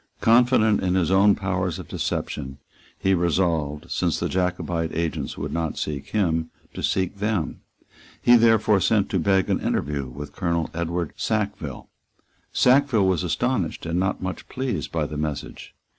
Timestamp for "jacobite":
4.29-4.91